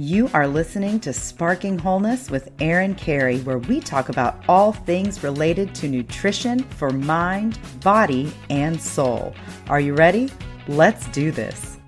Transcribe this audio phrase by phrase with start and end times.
[0.00, 5.24] You are listening to Sparking Wholeness with Erin Carey, where we talk about all things
[5.24, 9.34] related to nutrition for mind, body, and soul.
[9.68, 10.30] Are you ready?
[10.68, 11.80] Let's do this.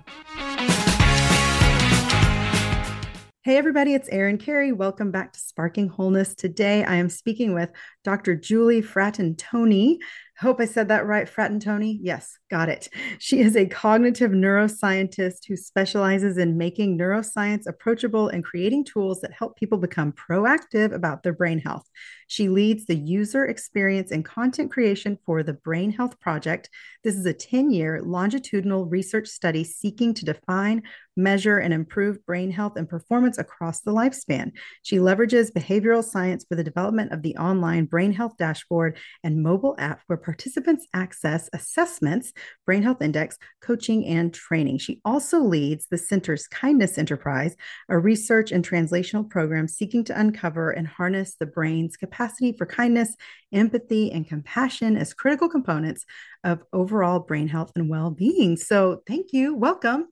[3.43, 4.73] Hey, everybody, it's Erin Carey.
[4.73, 6.35] Welcome back to Sparking Wholeness.
[6.35, 7.71] Today, I am speaking with
[8.03, 8.35] Dr.
[8.35, 9.99] Julie Fratantoni.
[10.41, 11.99] Hope I said that right, Fratantoni.
[12.01, 12.89] Yes, got it.
[13.19, 19.33] She is a cognitive neuroscientist who specializes in making neuroscience approachable and creating tools that
[19.33, 21.87] help people become proactive about their brain health.
[22.25, 26.71] She leads the user experience and content creation for the Brain Health Project.
[27.03, 30.81] This is a 10 year longitudinal research study seeking to define,
[31.21, 34.51] measure, and improve brain health and performance across the lifespan.
[34.83, 39.75] She leverages behavioral science for the development of the online brain health dashboard and mobile
[39.77, 42.33] app where participants access assessments,
[42.65, 44.77] brain health index, coaching, and training.
[44.77, 47.55] She also leads the center's Kindness Enterprise,
[47.89, 53.15] a research and translational program seeking to uncover and harness the brain's capacity for kindness,
[53.53, 56.05] empathy, and compassion as critical components
[56.43, 58.57] of overall brain health and well being.
[58.57, 59.55] So, thank you.
[59.55, 60.07] Welcome.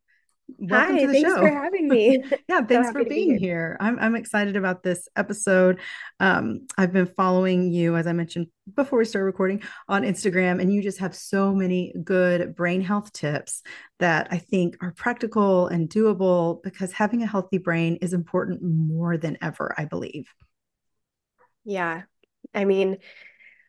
[0.57, 1.37] Welcome Hi, thanks show.
[1.39, 2.23] for having me.
[2.47, 3.39] yeah, thanks so for being be here.
[3.39, 3.77] here.
[3.79, 5.79] I'm, I'm excited about this episode.
[6.19, 10.71] Um, I've been following you, as I mentioned before we started recording, on Instagram, and
[10.73, 13.61] you just have so many good brain health tips
[13.99, 19.17] that I think are practical and doable because having a healthy brain is important more
[19.17, 20.27] than ever, I believe.
[21.65, 22.03] Yeah.
[22.53, 22.97] I mean,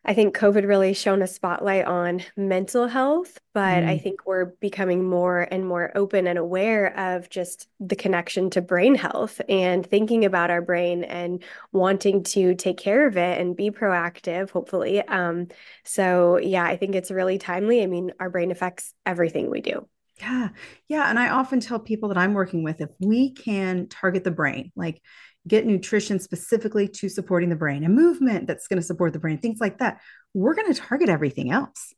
[0.03, 3.87] I think COVID really shone a spotlight on mental health, but mm.
[3.87, 8.61] I think we're becoming more and more open and aware of just the connection to
[8.61, 13.55] brain health and thinking about our brain and wanting to take care of it and
[13.55, 15.01] be proactive, hopefully.
[15.03, 15.49] Um,
[15.83, 17.83] so, yeah, I think it's really timely.
[17.83, 19.87] I mean, our brain affects everything we do.
[20.19, 20.49] Yeah.
[20.87, 21.09] Yeah.
[21.09, 24.71] And I often tell people that I'm working with if we can target the brain,
[24.75, 25.01] like
[25.47, 29.37] get nutrition specifically to supporting the brain and movement that's going to support the brain,
[29.37, 29.99] things like that,
[30.33, 31.93] we're going to target everything else.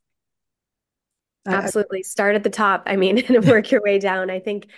[1.46, 2.02] Absolutely.
[2.02, 2.84] Start at the top.
[2.86, 4.30] I mean, and work your way down.
[4.30, 4.68] I think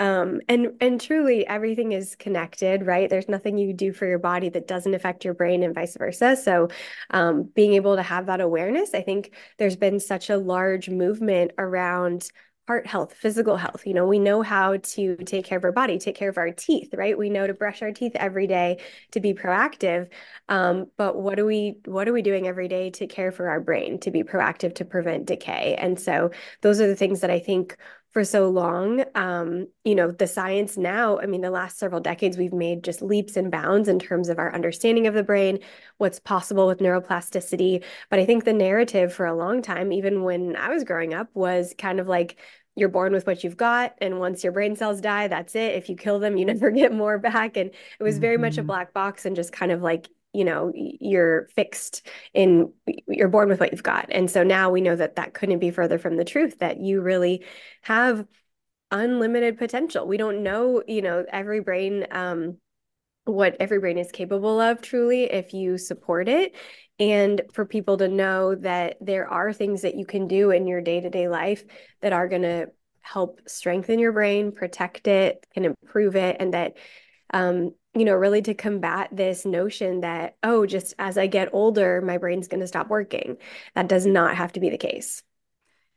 [0.00, 4.48] um and and truly everything is connected right there's nothing you do for your body
[4.48, 6.68] that doesn't affect your brain and vice versa so
[7.10, 11.52] um being able to have that awareness i think there's been such a large movement
[11.58, 12.28] around
[12.66, 13.86] heart health, physical health.
[13.86, 16.50] You know, we know how to take care of our body, take care of our
[16.50, 17.16] teeth, right?
[17.16, 18.80] We know to brush our teeth every day
[19.12, 20.08] to be proactive.
[20.48, 23.60] Um, but what are we what are we doing every day to care for our
[23.60, 25.76] brain, to be proactive, to prevent decay?
[25.78, 26.30] And so
[26.62, 27.76] those are the things that I think
[28.14, 29.04] for so long.
[29.16, 33.02] Um, you know, the science now, I mean, the last several decades, we've made just
[33.02, 35.58] leaps and bounds in terms of our understanding of the brain,
[35.98, 37.82] what's possible with neuroplasticity.
[38.10, 41.28] But I think the narrative for a long time, even when I was growing up,
[41.34, 42.38] was kind of like,
[42.76, 45.88] you're born with what you've got and once your brain cells die that's it if
[45.88, 48.42] you kill them you never get more back and it was very mm-hmm.
[48.42, 48.66] much a mm-hmm.
[48.66, 52.72] black box and just kind of like you know you're fixed in
[53.06, 54.06] you're born with what you've got.
[54.10, 57.00] And so now we know that that couldn't be further from the truth that you
[57.00, 57.44] really
[57.82, 58.26] have
[58.90, 60.06] unlimited potential.
[60.06, 62.58] We don't know you know every brain um
[63.24, 66.54] what every brain is capable of truly if you support it.
[66.98, 70.80] And for people to know that there are things that you can do in your
[70.80, 71.64] day-to-day life
[72.02, 72.68] that are going to
[73.00, 76.76] help strengthen your brain protect it can improve it and that
[77.32, 82.00] um, you know, really to combat this notion that, oh, just as I get older,
[82.00, 83.36] my brain's going to stop working.
[83.74, 85.22] That does not have to be the case.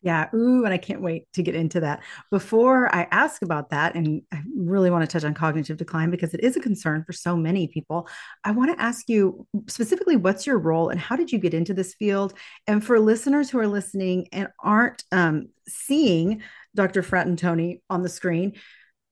[0.04, 0.30] Yeah.
[0.34, 2.04] Ooh, and I can't wait to get into that.
[2.30, 6.36] Before I ask about that, and I really want to touch on cognitive decline because
[6.36, 8.08] it is a concern for so many people,
[8.44, 11.74] I want to ask you specifically what's your role and how did you get into
[11.74, 12.36] this field?
[12.68, 16.44] And for listeners who are listening and aren't um, seeing
[16.76, 17.02] Dr.
[17.02, 18.54] Fratantoni on the screen,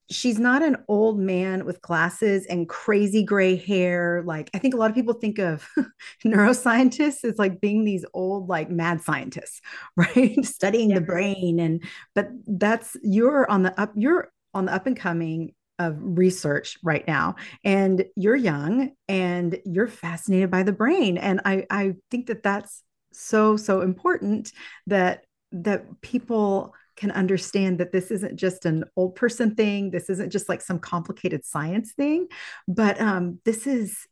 [0.10, 4.78] she's not an old man with glasses and crazy gray hair like i think a
[4.78, 5.68] lot of people think of
[6.26, 9.62] neuroscientists as like being these old like mad scientists
[9.98, 10.44] right?
[10.46, 10.96] Studying yeah.
[10.96, 11.84] the brain and
[12.14, 17.06] but that's you're on the up you're on the up and coming of research right
[17.06, 17.36] now.
[17.66, 21.18] And you're young and you're fascinated by the brain.
[21.18, 24.52] And i i think that that's so so important
[24.88, 29.92] that that people can understand that this isn't just an old person thing.
[29.92, 32.28] This isn't just like some complicated science thing,
[32.68, 34.08] but um, this is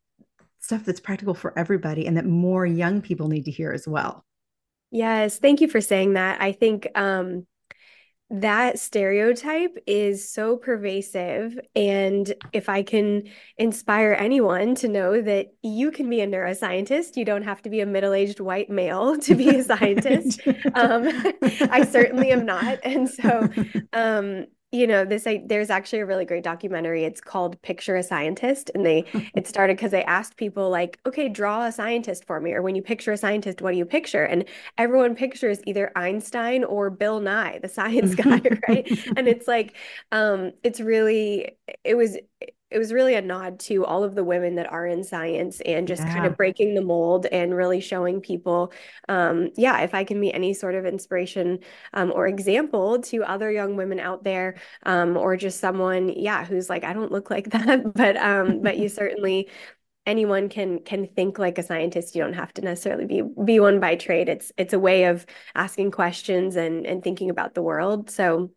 [0.59, 4.24] stuff that's practical for everybody and that more young people need to hear as well.
[4.91, 6.41] Yes, thank you for saying that.
[6.41, 7.47] I think um,
[8.33, 11.59] that stereotype is so pervasive.
[11.75, 17.25] And if I can inspire anyone to know that you can be a neuroscientist, you
[17.25, 20.41] don't have to be a middle aged white male to be a scientist.
[20.74, 21.07] um,
[21.69, 22.80] I certainly am not.
[22.83, 23.47] And so,
[23.94, 27.03] um, you know, this I, there's actually a really great documentary.
[27.03, 29.05] It's called Picture a Scientist, and they
[29.35, 32.73] it started because they asked people like, okay, draw a scientist for me, or when
[32.73, 34.23] you picture a scientist, what do you picture?
[34.23, 34.45] And
[34.79, 38.89] everyone pictures either Einstein or Bill Nye, the science guy, right?
[39.15, 39.75] and it's like,
[40.11, 41.51] um, it's really,
[41.83, 42.17] it was
[42.73, 45.87] it was really a nod to all of the women that are in science and
[45.87, 46.13] just yeah.
[46.13, 48.73] kind of breaking the mold and really showing people,
[49.07, 51.59] um, yeah, if I can be any sort of inspiration
[51.93, 56.69] um, or example to other young women out there, um, or just someone, yeah, who's
[56.69, 59.49] like, I don't look like that, but um, but you certainly
[60.05, 62.15] anyone can can think like a scientist.
[62.15, 64.29] You don't have to necessarily be be one by trade.
[64.29, 65.25] It's it's a way of
[65.55, 68.09] asking questions and and thinking about the world.
[68.09, 68.51] So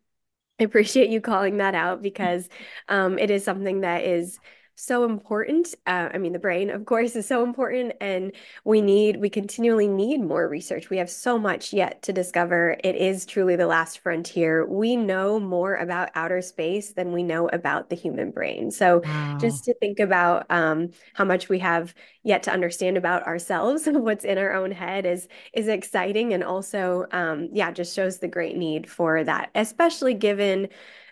[0.59, 2.49] I appreciate you calling that out because
[2.89, 4.39] um, it is something that is
[4.79, 5.73] so important.
[5.87, 8.31] Uh, I mean, the brain, of course, is so important, and
[8.63, 10.91] we need, we continually need more research.
[10.91, 12.77] We have so much yet to discover.
[12.83, 14.67] It is truly the last frontier.
[14.67, 18.69] We know more about outer space than we know about the human brain.
[18.69, 19.37] So, wow.
[19.41, 24.25] just to think about um, how much we have yet to understand about ourselves, what's
[24.25, 28.55] in our own head, is is exciting, and also, um, yeah, just shows the great
[28.55, 30.69] need for that, especially given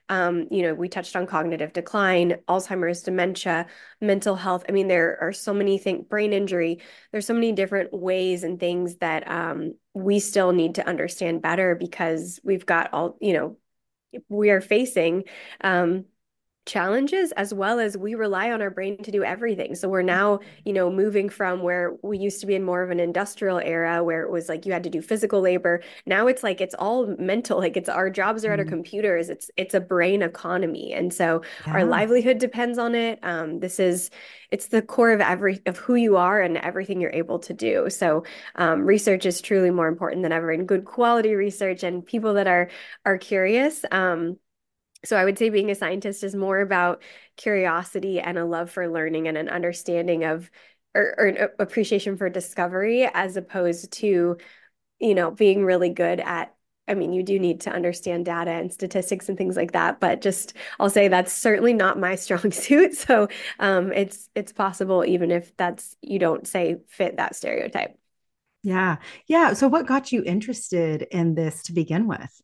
[0.10, 3.66] um, you know, we touched on cognitive decline, Alzheimer's, dementia,
[4.00, 4.64] mental health.
[4.70, 6.82] I mean, there are so many things, brain injury.
[7.12, 11.76] There's so many different ways and things that um, we still need to understand better
[11.76, 13.58] because we've got all, you know,
[14.30, 15.24] we are facing
[15.62, 16.06] um,
[16.66, 19.76] challenges as well as we rely on our brain to do everything.
[19.76, 22.90] So we're now, you know, moving from where we used to be in more of
[22.90, 25.84] an industrial era where it was like you had to do physical labor.
[26.06, 27.60] Now it's like it's all mental.
[27.60, 28.54] Like it's our jobs are mm-hmm.
[28.54, 29.30] at our computers.
[29.30, 30.92] It's it's a brain economy.
[30.94, 31.74] And so yeah.
[31.74, 33.20] our livelihood depends on it.
[33.22, 34.10] Um, this is
[34.52, 37.90] it's the core of every of who you are and everything you're able to do.
[37.90, 38.24] So
[38.56, 42.48] um, research is truly more important than ever and good quality research and people that
[42.48, 42.70] are
[43.06, 43.86] are curious.
[43.92, 44.38] Um,
[45.06, 47.02] so I would say being a scientist is more about
[47.38, 50.50] curiosity and a love for learning and an understanding of
[50.94, 54.38] or, or an appreciation for discovery as opposed to,
[55.00, 56.54] you know, being really good at
[56.88, 60.22] I mean, you do need to understand data and statistics and things like that, but
[60.22, 62.96] just I'll say that's certainly not my strong suit.
[62.96, 63.28] So
[63.60, 67.98] um, it's it's possible even if that's you don't say fit that stereotype.
[68.62, 68.98] Yeah,
[69.28, 69.54] yeah.
[69.54, 72.42] So what got you interested in this to begin with?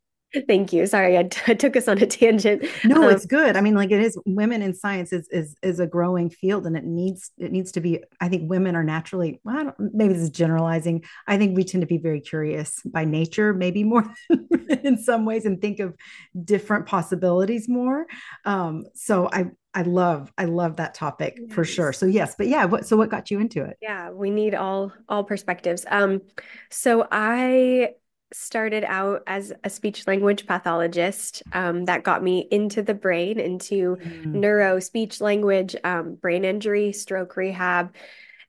[0.48, 0.86] Thank you.
[0.86, 1.24] Sorry, I,
[1.54, 2.66] took us on a tangent.
[2.86, 3.58] No, um, it's good.
[3.58, 4.18] I mean, like it is.
[4.26, 7.82] Women in science is is is a growing field, and it needs it needs to
[7.82, 8.04] be.
[8.20, 9.42] I think women are naturally.
[9.44, 11.04] Well, maybe this is generalizing.
[11.28, 14.06] I think we tend to be very curious by nature, maybe more
[14.84, 15.96] in some ways, and think of
[16.44, 18.06] different possibilities more.
[18.46, 21.94] Um, so I I love I love that topic for sure.
[21.94, 23.78] So yes, but yeah, what so what got you into it?
[23.82, 25.86] Yeah, we need all all perspectives.
[25.90, 26.22] Um
[26.70, 27.92] so I
[28.34, 33.98] started out as a speech language pathologist um, that got me into the brain, into
[33.98, 34.26] mm.
[34.26, 37.94] neuro, speech language, um, brain injury, stroke rehab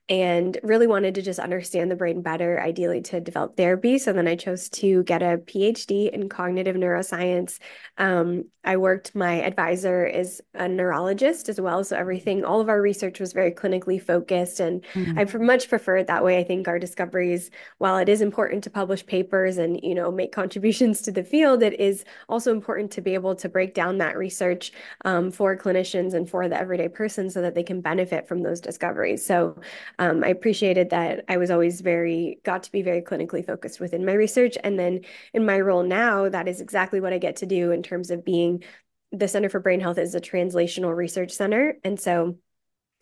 [0.09, 3.97] and really wanted to just understand the brain better, ideally to develop therapy.
[3.97, 7.57] So then I chose to get a PhD in cognitive neuroscience.
[7.97, 11.83] Um, I worked, my advisor is a neurologist as well.
[11.83, 14.59] So everything, all of our research was very clinically focused.
[14.59, 15.19] And mm-hmm.
[15.19, 16.37] I much prefer it that way.
[16.37, 20.33] I think our discoveries, while it is important to publish papers and, you know, make
[20.33, 24.17] contributions to the field, it is also important to be able to break down that
[24.17, 24.71] research
[25.05, 28.61] um, for clinicians and for the everyday person so that they can benefit from those
[28.61, 29.25] discoveries.
[29.25, 29.59] So
[29.99, 34.05] um, I appreciated that I was always very, got to be very clinically focused within
[34.05, 34.57] my research.
[34.63, 35.01] And then
[35.33, 38.25] in my role now, that is exactly what I get to do in terms of
[38.25, 38.63] being
[39.11, 41.77] the Center for Brain Health is a translational research center.
[41.83, 42.37] And so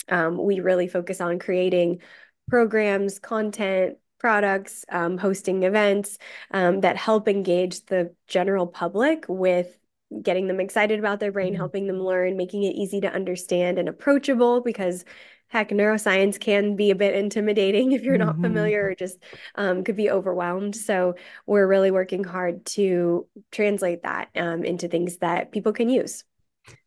[0.09, 2.01] um, we really focus on creating
[2.49, 6.17] programs, content, products, um, hosting events
[6.51, 9.75] um, that help engage the general public with
[10.21, 11.57] getting them excited about their brain, mm-hmm.
[11.57, 15.05] helping them learn, making it easy to understand and approachable because
[15.51, 18.43] heck, neuroscience can be a bit intimidating if you're not mm-hmm.
[18.43, 19.17] familiar or just
[19.55, 20.75] um, could be overwhelmed.
[20.75, 21.15] So
[21.45, 26.23] we're really working hard to translate that um, into things that people can use.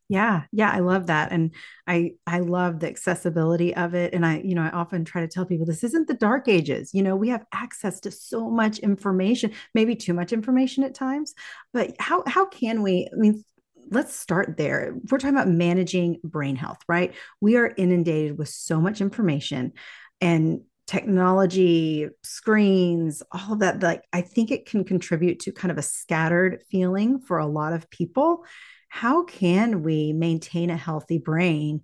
[0.09, 1.55] Yeah, yeah, I love that, and
[1.87, 4.13] I I love the accessibility of it.
[4.13, 6.93] And I, you know, I often try to tell people this isn't the dark ages.
[6.93, 11.35] You know, we have access to so much information, maybe too much information at times.
[11.73, 13.09] But how how can we?
[13.11, 13.45] I mean,
[13.91, 14.95] let's start there.
[15.11, 17.15] We're talking about managing brain health, right?
[17.41, 19.73] We are inundated with so much information
[20.21, 23.83] and technology, screens, all of that.
[23.83, 27.73] Like, I think it can contribute to kind of a scattered feeling for a lot
[27.73, 28.45] of people.
[28.89, 31.83] How can we maintain a healthy brain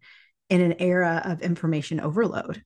[0.49, 2.63] in an era of information overload?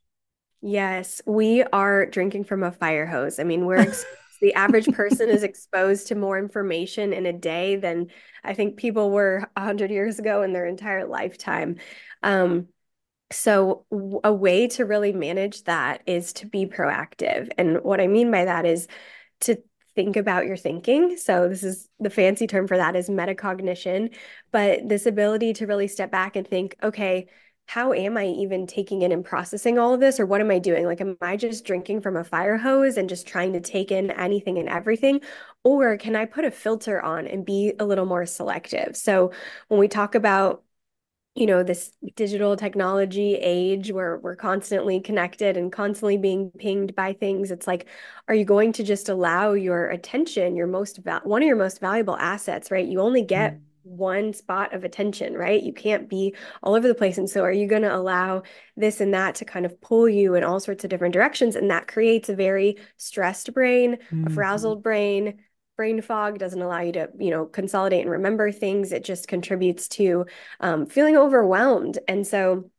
[0.61, 3.39] Yes, we are drinking from a fire hose.
[3.39, 3.93] I mean, we're
[4.41, 8.09] The average person is exposed to more information in a day than
[8.43, 11.77] I think people were 100 years ago in their entire lifetime.
[12.23, 12.69] Um,
[13.31, 13.85] so,
[14.23, 17.51] a way to really manage that is to be proactive.
[17.59, 18.87] And what I mean by that is
[19.41, 19.57] to
[19.95, 21.17] think about your thinking.
[21.17, 24.15] So, this is the fancy term for that is metacognition,
[24.53, 27.29] but this ability to really step back and think, okay,
[27.67, 30.21] how am I even taking in and processing all of this?
[30.21, 30.85] Or what am I doing?
[30.87, 34.11] Like, am I just drinking from a fire hose and just trying to take in
[34.13, 35.21] anything and everything?
[35.65, 38.97] Or can I put a filter on and be a little more selective?
[38.97, 39.33] So,
[39.69, 40.63] when we talk about
[41.35, 47.13] you know this digital technology age where we're constantly connected and constantly being pinged by
[47.13, 47.89] things it's like
[48.29, 51.81] are you going to just allow your attention your most val- one of your most
[51.81, 55.63] valuable assets right you only get mm one spot of attention, right?
[55.63, 57.19] You can't be all over the place.
[57.19, 58.43] And so, are you going to allow
[58.77, 61.57] this and that to kind of pull you in all sorts of different directions?
[61.57, 64.27] And that creates a very stressed brain, mm-hmm.
[64.27, 65.39] a frazzled brain.
[65.77, 68.93] Brain fog doesn't allow you to, you know, consolidate and remember things.
[68.93, 70.27] It just contributes to
[70.61, 71.99] um, feeling overwhelmed.
[72.07, 72.71] And so,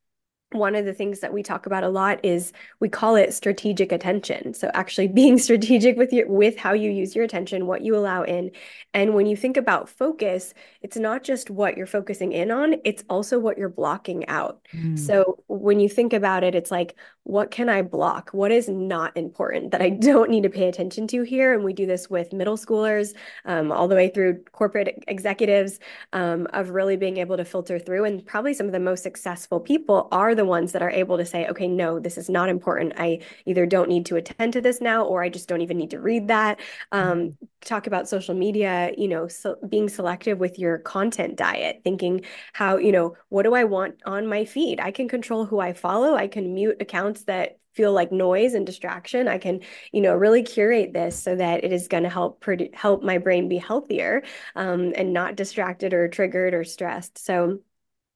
[0.57, 3.91] one of the things that we talk about a lot is we call it strategic
[3.91, 4.53] attention.
[4.53, 8.24] So actually being strategic with your with how you use your attention what you allow
[8.24, 8.51] in.
[8.93, 13.03] And when you think about focus it's not just what you're focusing in on it's
[13.09, 14.62] also what you're blocking out.
[14.74, 14.97] Mm.
[14.97, 18.29] so when you think about it it's like what can i block?
[18.31, 21.53] What is not important that i don't need to pay attention to here?
[21.53, 23.13] And we do this with middle schoolers
[23.45, 25.79] um, all the way through corporate executives
[26.13, 28.05] um, of really being able to filter through.
[28.05, 31.25] And probably some of the most successful people are the ones that are able to
[31.25, 32.93] say, okay, no, this is not important.
[32.97, 35.91] I either don't need to attend to this now, or I just don't even need
[35.91, 36.59] to read that.
[36.91, 37.45] Um, mm-hmm.
[37.61, 42.21] talk about social media, you know, so being selective with your content diet, thinking
[42.53, 44.79] how, you know, what do I want on my feed?
[44.79, 46.15] I can control who I follow.
[46.15, 49.59] I can mute accounts that feel like noise and distraction i can
[49.91, 53.17] you know really curate this so that it is going to help produ- help my
[53.17, 54.23] brain be healthier
[54.55, 57.59] um, and not distracted or triggered or stressed so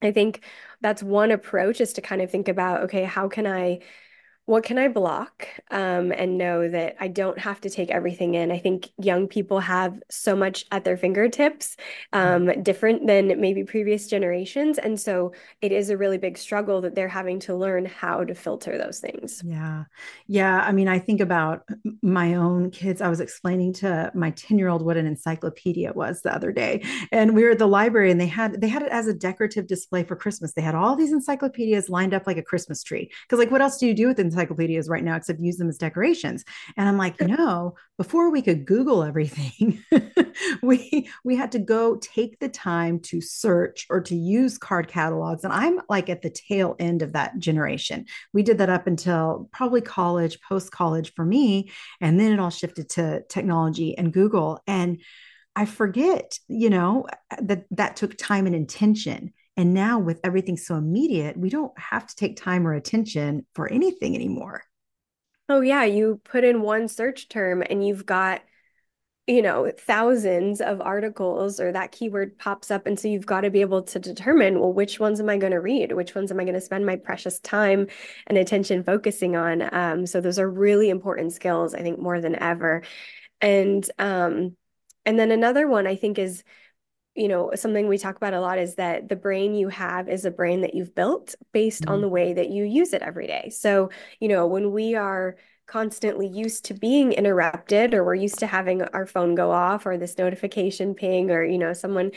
[0.01, 0.43] I think
[0.81, 3.79] that's one approach is to kind of think about, okay, how can I
[4.49, 8.51] what can I block um, and know that I don't have to take everything in?
[8.51, 11.77] I think young people have so much at their fingertips,
[12.13, 14.79] um, different than maybe previous generations.
[14.79, 18.33] And so it is a really big struggle that they're having to learn how to
[18.33, 19.43] filter those things.
[19.45, 19.83] Yeah.
[20.25, 20.61] Yeah.
[20.61, 21.61] I mean, I think about
[22.01, 23.01] my own kids.
[23.01, 26.83] I was explaining to my 10 year old what an encyclopedia was the other day.
[27.11, 29.67] And we were at the library and they had, they had it as a decorative
[29.67, 30.53] display for Christmas.
[30.53, 33.11] They had all these encyclopedias lined up like a Christmas tree.
[33.29, 34.38] Cause like, what else do you do with encyclopedias?
[34.39, 36.45] Encyclopedias right now except use them as decorations.
[36.77, 39.83] And i'm like you know before we could google everything
[40.61, 45.43] we we had to go take the time to search or to use card catalogs.
[45.43, 48.05] And i'm like at the tail end of that generation.
[48.33, 52.49] We did that up until probably college post college for me and then it all
[52.49, 54.61] shifted to technology and google.
[54.67, 55.01] And
[55.55, 57.05] I forget, you know,
[57.41, 59.33] that that took time and intention.
[59.59, 63.69] And now, with everything so immediate, we don't have to take time or attention for
[63.69, 64.63] anything anymore.
[65.49, 65.83] Oh, yeah.
[65.83, 68.39] You put in one search term and you've got,
[69.27, 72.87] you know, thousands of articles or that keyword pops up.
[72.87, 75.51] And so you've got to be able to determine, well, which ones am I going
[75.51, 75.91] to read?
[75.91, 77.87] Which ones am I going to spend my precious time
[78.27, 79.67] and attention focusing on?
[79.75, 82.83] Um, so those are really important skills, I think, more than ever.
[83.41, 84.55] And, um,
[85.05, 86.45] and then another one I think is
[87.19, 90.23] you know, something we talk about a lot is that the brain you have is
[90.23, 91.91] a brain that you've built based mm-hmm.
[91.91, 93.49] on the way that you use it every day.
[93.49, 93.89] So,
[94.21, 95.35] you know, when we are
[95.69, 99.97] constantly used to being interrupted or we're used to having our phone go off or
[99.97, 102.11] this notification ping or you know someone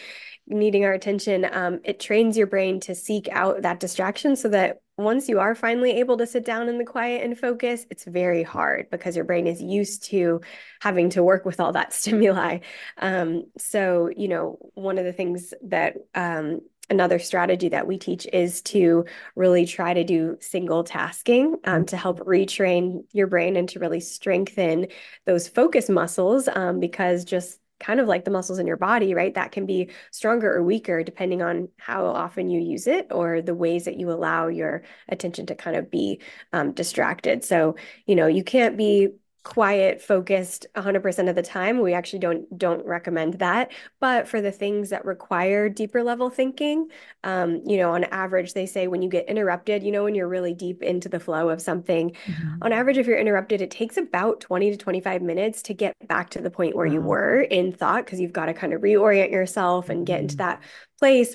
[0.46, 4.80] needing our attention um, it trains your brain to seek out that distraction so that
[4.98, 8.42] once you are finally able to sit down in the quiet and focus, it's very
[8.42, 10.40] hard because your brain is used to
[10.80, 12.58] having to work with all that stimuli.
[12.98, 16.60] Um, so, you know, one of the things that um,
[16.90, 21.96] another strategy that we teach is to really try to do single tasking um, to
[21.96, 24.88] help retrain your brain and to really strengthen
[25.24, 29.34] those focus muscles um, because just kind of like the muscles in your body, right?
[29.34, 33.54] That can be stronger or weaker depending on how often you use it or the
[33.54, 36.20] ways that you allow your attention to kind of be
[36.52, 37.44] um, distracted.
[37.44, 37.74] So,
[38.06, 39.08] you know, you can't be
[39.44, 44.52] quiet focused 100% of the time we actually don't don't recommend that but for the
[44.52, 46.88] things that require deeper level thinking
[47.24, 50.28] um, you know on average they say when you get interrupted you know when you're
[50.28, 52.54] really deep into the flow of something mm-hmm.
[52.62, 56.30] on average if you're interrupted it takes about 20 to 25 minutes to get back
[56.30, 56.92] to the point where wow.
[56.92, 60.36] you were in thought because you've got to kind of reorient yourself and get into
[60.36, 60.46] mm-hmm.
[60.48, 60.62] that
[61.00, 61.34] place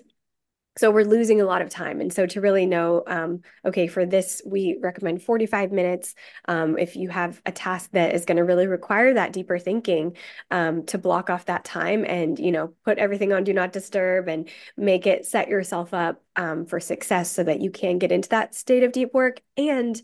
[0.77, 2.01] so we're losing a lot of time.
[2.01, 6.15] And so to really know, um, okay, for this, we recommend 45 minutes.
[6.47, 10.15] Um, if you have a task that is going to really require that deeper thinking,
[10.51, 14.27] um, to block off that time and, you know, put everything on do not disturb
[14.27, 18.29] and make it set yourself up um, for success so that you can get into
[18.29, 20.01] that state of deep work and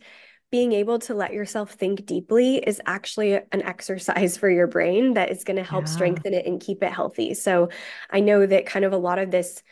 [0.53, 5.32] being able to let yourself think deeply is actually an exercise for your brain that
[5.32, 5.92] is going to help yeah.
[5.92, 7.34] strengthen it and keep it healthy.
[7.34, 7.70] So
[8.12, 9.63] I know that kind of a lot of this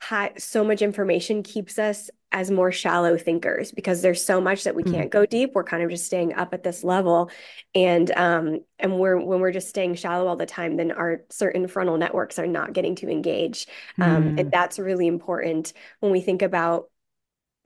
[0.00, 4.74] high, so much information keeps us as more shallow thinkers because there's so much that
[4.74, 4.92] we mm.
[4.92, 5.52] can't go deep.
[5.54, 7.30] We're kind of just staying up at this level,
[7.74, 11.66] and um, and we're when we're just staying shallow all the time, then our certain
[11.68, 13.66] frontal networks are not getting to engage,
[14.00, 14.40] um, mm.
[14.40, 16.90] and that's really important when we think about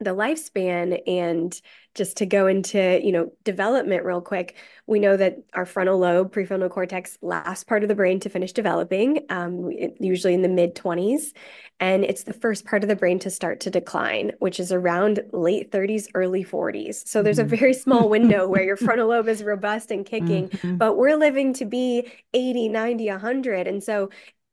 [0.01, 1.61] the lifespan and
[1.93, 4.55] just to go into you know development real quick
[4.87, 8.51] we know that our frontal lobe prefrontal cortex last part of the brain to finish
[8.51, 11.33] developing um, usually in the mid 20s
[11.79, 15.21] and it's the first part of the brain to start to decline which is around
[15.31, 17.53] late 30s early 40s so there's mm-hmm.
[17.53, 20.77] a very small window where your frontal lobe is robust and kicking mm-hmm.
[20.77, 24.09] but we're living to be 80 90 100 and so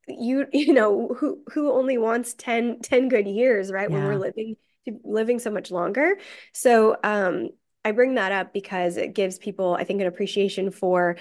[0.08, 3.96] you you know who who only wants 10 10 good years right yeah.
[3.96, 4.56] when we're living
[5.04, 6.18] living so much longer.
[6.52, 7.48] So um,
[7.84, 11.16] I bring that up because it gives people, I think, an appreciation for,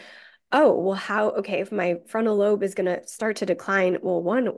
[0.51, 4.21] oh, well, how, okay, if my frontal lobe is going to start to decline, well,
[4.21, 4.49] one,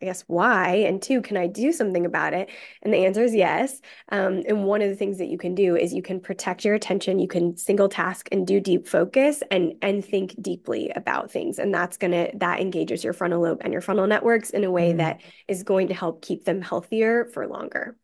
[0.00, 2.50] I guess why, and two, can I do something about it?
[2.82, 3.80] And the answer is yes.
[4.10, 6.74] Um, and one of the things that you can do is you can protect your
[6.74, 7.18] attention.
[7.18, 11.72] You can single task and do deep focus and and think deeply about things, and
[11.72, 14.98] that's gonna that engages your frontal lobe and your frontal networks in a way mm.
[14.98, 17.96] that is going to help keep them healthier for longer.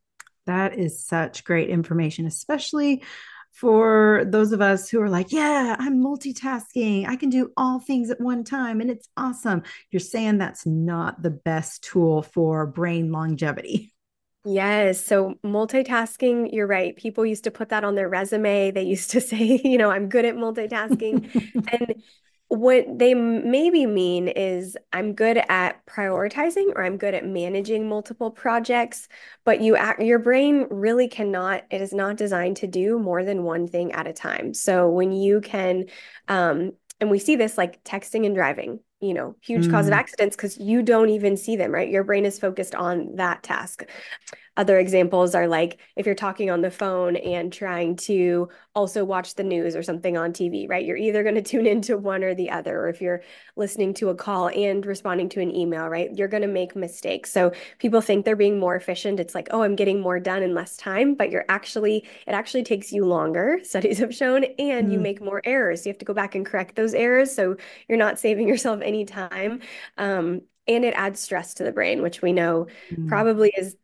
[0.51, 3.05] That is such great information, especially
[3.53, 7.07] for those of us who are like, yeah, I'm multitasking.
[7.07, 9.63] I can do all things at one time and it's awesome.
[9.93, 13.95] You're saying that's not the best tool for brain longevity.
[14.45, 15.05] Yes.
[15.05, 16.97] So multitasking, you're right.
[16.97, 18.73] People used to put that on their resume.
[18.73, 21.63] They used to say, you know, I'm good at multitasking.
[21.73, 22.03] and
[22.51, 28.33] what they maybe mean is I'm good at prioritizing or I'm good at managing multiple
[28.33, 29.07] projects,
[29.45, 33.69] but you your brain really cannot, it is not designed to do more than one
[33.69, 34.53] thing at a time.
[34.53, 35.85] So when you can,
[36.27, 39.71] um, and we see this like texting and driving, you know, huge mm.
[39.71, 39.99] cause of mm.
[39.99, 41.89] accidents because you don't even see them, right?
[41.89, 43.85] Your brain is focused on that task.
[44.57, 49.35] Other examples are like if you're talking on the phone and trying to also watch
[49.35, 50.85] the news or something on TV, right?
[50.85, 52.79] You're either going to tune into one or the other.
[52.79, 53.23] Or if you're
[53.57, 56.11] listening to a call and responding to an email, right?
[56.15, 57.33] You're going to make mistakes.
[57.33, 59.21] So people think they're being more efficient.
[59.21, 62.65] It's like, oh, I'm getting more done in less time, but you're actually, it actually
[62.65, 64.93] takes you longer, studies have shown, and mm.
[64.93, 65.87] you make more errors.
[65.87, 67.35] You have to go back and correct those errors.
[67.35, 67.57] So
[67.89, 69.61] you're not saving yourself any time.
[69.97, 73.09] Um, and it adds stress to the brain, which we know mm.
[73.09, 73.77] probably is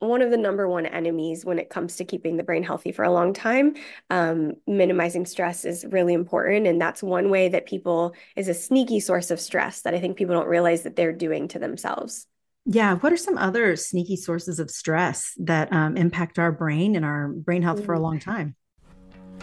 [0.00, 3.04] one of the number one enemies when it comes to keeping the brain healthy for
[3.04, 3.74] a long time.
[4.08, 6.66] Um, minimizing stress is really important.
[6.66, 10.16] And that's one way that people is a sneaky source of stress that I think
[10.16, 12.26] people don't realize that they're doing to themselves.
[12.64, 12.96] Yeah.
[12.96, 17.28] What are some other sneaky sources of stress that um, impact our brain and our
[17.28, 18.56] brain health for a long time?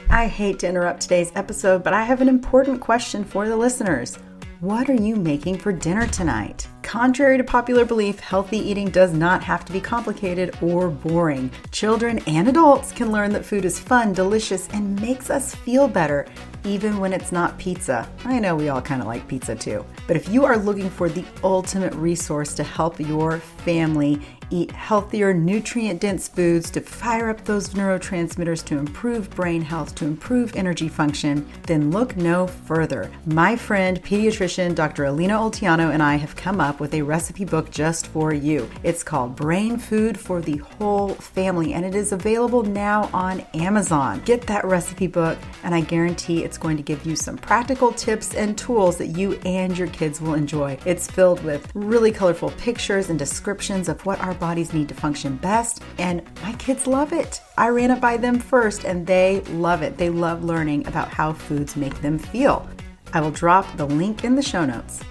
[0.09, 4.17] I hate to interrupt today's episode, but I have an important question for the listeners.
[4.61, 6.67] What are you making for dinner tonight?
[6.81, 11.51] Contrary to popular belief, healthy eating does not have to be complicated or boring.
[11.69, 16.25] Children and adults can learn that food is fun, delicious, and makes us feel better,
[16.63, 18.09] even when it's not pizza.
[18.25, 19.85] I know we all kind of like pizza too.
[20.07, 25.33] But if you are looking for the ultimate resource to help your family eat healthier,
[25.33, 30.87] nutrient dense foods to fire up those neurotransmitters to improve brain health, to improve energy
[30.87, 33.11] function, then look no further.
[33.25, 35.05] My friend, pediatrician Dr.
[35.05, 38.69] Alina Olteanu, and I have come up with a recipe book just for you.
[38.83, 44.21] It's called Brain Food for the Whole Family, and it is available now on Amazon.
[44.25, 48.33] Get that recipe book, and I guarantee it's going to give you some practical tips
[48.33, 50.77] and tools that you and your kids will enjoy.
[50.85, 55.35] It's filled with really colorful pictures and descriptions of what our bodies need to function
[55.37, 57.41] best, and my kids love it.
[57.57, 59.97] I ran it by them first, and they love it.
[59.97, 62.67] They love learning about how foods make them feel.
[63.13, 65.01] I will drop the link in the show notes.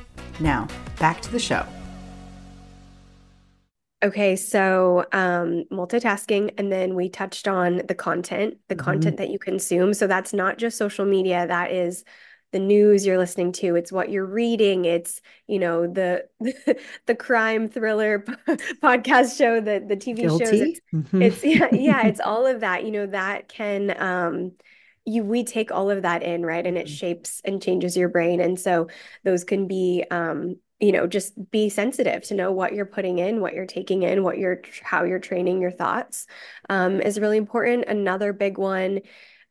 [0.41, 1.67] Now, back to the show.
[4.05, 8.85] Okay, so um, multitasking, and then we touched on the content, the mm-hmm.
[8.85, 9.95] content that you consume.
[9.95, 12.05] So that's not just social media, that is
[12.52, 16.24] the news you're listening to it's what you're reading it's you know the
[17.06, 18.20] the, crime thriller
[18.82, 20.44] podcast show the the tv Guilty.
[20.44, 21.22] shows it's, mm-hmm.
[21.22, 24.52] it's yeah yeah it's all of that you know that can um
[25.04, 26.94] you we take all of that in right and it mm-hmm.
[26.94, 28.88] shapes and changes your brain and so
[29.24, 33.40] those can be um you know, just be sensitive to know what you're putting in,
[33.40, 36.26] what you're taking in, what you're how you're training your thoughts
[36.68, 37.87] um, is really important.
[37.87, 39.00] Another big one,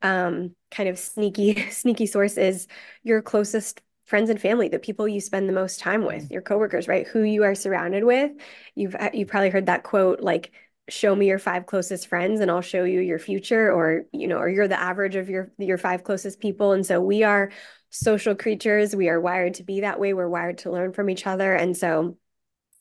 [0.01, 2.67] um, kind of sneaky, sneaky source is
[3.03, 6.87] your closest friends and family, the people you spend the most time with, your coworkers,
[6.87, 7.07] right?
[7.07, 8.31] Who you are surrounded with.
[8.75, 10.51] You've you've probably heard that quote like
[10.87, 14.37] show me your five closest friends and I'll show you your future or you know
[14.37, 16.73] or you're the average of your your five closest people.
[16.73, 17.51] And so we are
[17.89, 18.95] social creatures.
[18.95, 20.13] We are wired to be that way.
[20.13, 21.55] We're wired to learn from each other.
[21.55, 22.17] And so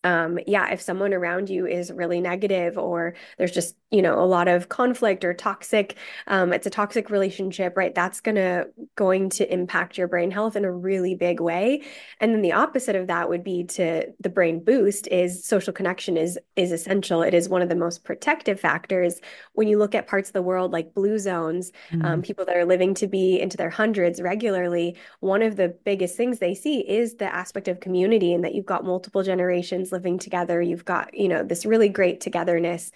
[0.03, 4.27] um, yeah, if someone around you is really negative or there's just, you know, a
[4.27, 7.95] lot of conflict or toxic, um, it's a toxic relationship, right?
[7.95, 8.65] That's gonna
[8.97, 11.85] going to impact your brain health in a really big way.
[12.19, 16.17] And then the opposite of that would be to the brain boost is social connection
[16.17, 17.23] is is essential.
[17.23, 19.21] It is one of the most protective factors
[19.53, 22.05] when you look at parts of the world like blue zones, mm.
[22.05, 24.97] um, people that are living to be into their hundreds regularly.
[25.21, 28.67] One of the biggest things they see is the aspect of community and that you've
[28.67, 30.61] got multiple generations living together.
[30.61, 32.91] You've got, you know, this really great togetherness.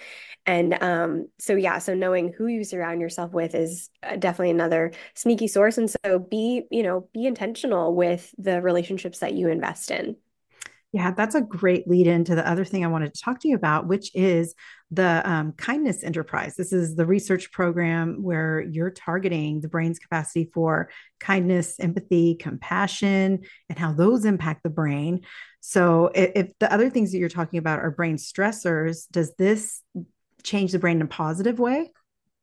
[0.48, 4.92] And um, so, yeah, so knowing who you surround yourself with is uh, definitely another
[5.14, 5.76] sneaky source.
[5.76, 10.16] And so be, you know, be intentional with the relationships that you invest in.
[10.90, 13.56] Yeah, that's a great lead into the other thing I wanted to talk to you
[13.56, 14.54] about, which is
[14.90, 16.56] the um, Kindness Enterprise.
[16.56, 20.88] This is the research program where you're targeting the brain's capacity for
[21.20, 25.20] kindness, empathy, compassion, and how those impact the brain.
[25.60, 29.82] So, if, if the other things that you're talking about are brain stressors, does this
[30.42, 31.90] change the brain in a positive way?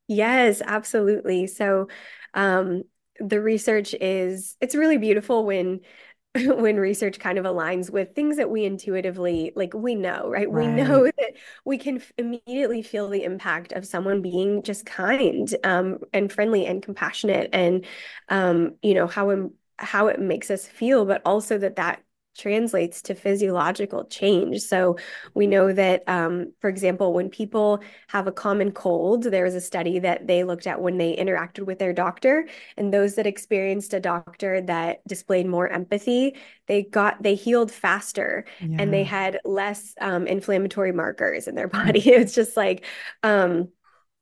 [0.07, 1.47] Yes, absolutely.
[1.47, 1.87] So,
[2.33, 2.83] um,
[3.19, 5.79] the research is it's really beautiful when
[6.35, 10.51] when research kind of aligns with things that we intuitively like we know right?
[10.51, 11.33] right, we know that
[11.65, 16.65] we can f- immediately feel the impact of someone being just kind um, and friendly
[16.65, 17.85] and compassionate and
[18.29, 22.01] um, you know how how it makes us feel but also that that
[22.35, 24.61] translates to physiological change.
[24.61, 24.97] So
[25.33, 29.61] we know that, um, for example, when people have a common cold, there was a
[29.61, 33.93] study that they looked at when they interacted with their doctor, and those that experienced
[33.93, 36.35] a doctor that displayed more empathy,
[36.67, 38.77] they got they healed faster yeah.
[38.79, 41.99] and they had less um, inflammatory markers in their body.
[42.09, 42.85] it's just like
[43.23, 43.69] um,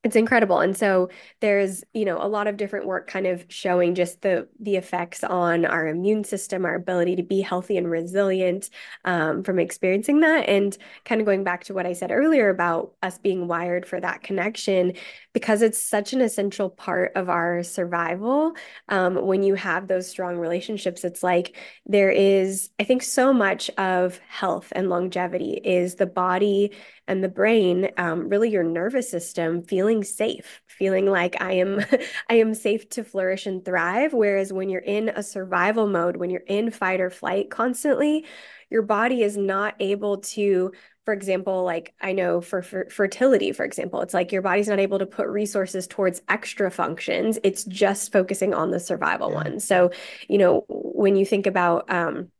[0.03, 3.95] it's incredible and so there's you know a lot of different work kind of showing
[3.95, 8.69] just the the effects on our immune system our ability to be healthy and resilient
[9.05, 12.93] um, from experiencing that and kind of going back to what i said earlier about
[13.01, 14.93] us being wired for that connection
[15.31, 18.53] because it's such an essential part of our survival
[18.89, 23.69] um, when you have those strong relationships it's like there is i think so much
[23.77, 26.71] of health and longevity is the body
[27.07, 31.83] and the brain um, really your nervous system feeling safe feeling like i am
[32.29, 34.13] i am safe to flourish and thrive.
[34.13, 38.25] Whereas when you're in a survival mode when you're in fight or flight constantly
[38.69, 40.71] your body is not able to
[41.05, 44.79] for example like i know for, for fertility for example it's like your body's not
[44.79, 47.37] able to put resources towards extra functions.
[47.43, 49.35] It's just focusing on the survival yeah.
[49.35, 49.59] one.
[49.59, 49.91] So
[50.27, 52.31] you know when you think about um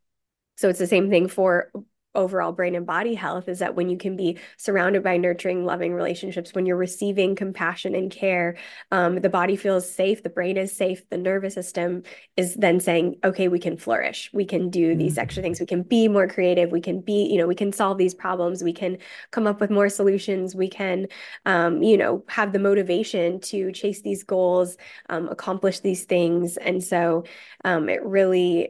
[0.56, 1.72] so it's the same thing for
[2.16, 5.94] overall brain and body health is that when you can be surrounded by nurturing, loving
[5.94, 8.58] relationships, when you're receiving compassion and care,
[8.92, 12.04] um, the body feels safe, the brain is safe, the nervous system
[12.38, 15.46] is then saying, okay, we can flourish, we can do these extra mm-hmm.
[15.46, 18.14] things, we can be more creative, we can be, you know, we can solve these
[18.14, 18.98] problems, we can
[19.32, 21.08] come up with more solutions, we can,
[21.46, 24.78] um, you know, have the motivation to chase these goals,
[25.10, 26.58] um, accomplish these things.
[26.58, 27.24] And so
[27.64, 28.70] um, it really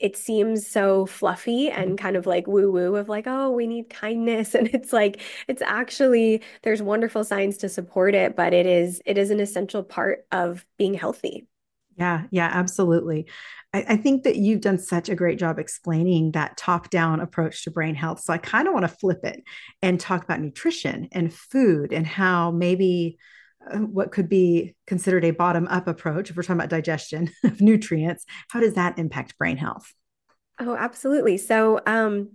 [0.00, 1.96] it seems so fluffy and mm-hmm.
[1.96, 4.54] kind of like woo woo of like, oh, we need kindness.
[4.60, 9.16] And it's like, it's actually, there's wonderful science to support it, but it is, it
[9.16, 11.46] is an essential part of being healthy.
[11.96, 13.26] Yeah, yeah, absolutely.
[13.72, 17.64] I, I think that you've done such a great job explaining that top down approach
[17.64, 18.20] to brain health.
[18.20, 19.42] So I kind of want to flip it
[19.82, 23.18] and talk about nutrition and food and how maybe
[23.72, 28.24] what could be considered a bottom up approach, if we're talking about digestion of nutrients,
[28.48, 29.92] how does that impact brain health?
[30.58, 31.38] Oh, absolutely.
[31.38, 32.32] So, um,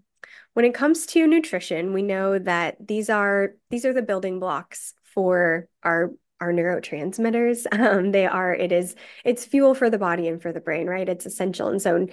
[0.54, 4.94] when it comes to nutrition, we know that these are these are the building blocks
[5.04, 7.66] for our our neurotransmitters.
[7.72, 11.08] Um, they are it is it's fuel for the body and for the brain, right?
[11.08, 12.08] It's essential, and so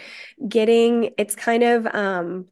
[0.47, 2.47] getting it's kind of um,